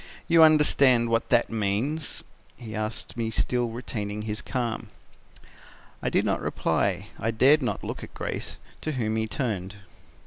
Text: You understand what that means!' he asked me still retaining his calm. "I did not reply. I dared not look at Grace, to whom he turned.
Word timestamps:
You 0.27 0.41
understand 0.41 1.09
what 1.09 1.29
that 1.29 1.51
means!' 1.51 2.23
he 2.57 2.73
asked 2.75 3.15
me 3.15 3.29
still 3.29 3.67
retaining 3.69 4.23
his 4.23 4.41
calm. 4.41 4.87
"I 6.01 6.09
did 6.09 6.25
not 6.25 6.41
reply. 6.41 7.09
I 7.19 7.29
dared 7.29 7.61
not 7.61 7.83
look 7.83 8.03
at 8.03 8.15
Grace, 8.15 8.57
to 8.81 8.93
whom 8.93 9.15
he 9.15 9.27
turned. 9.27 9.75